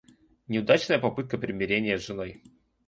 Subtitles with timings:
[0.47, 2.41] Неудачная попытка примирения с женой.